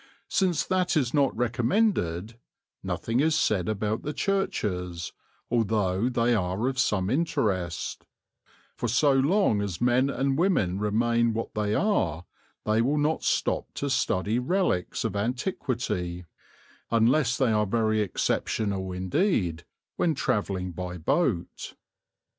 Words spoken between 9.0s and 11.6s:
long as men and women remain what